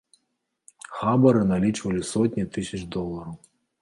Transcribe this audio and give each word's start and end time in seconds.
Хабары 1.01 1.43
налічвалі 1.51 2.01
сотні 2.13 2.47
тысяч 2.57 2.81
долараў. 2.97 3.37